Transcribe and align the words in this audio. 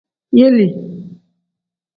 Yelii. 0.37 0.75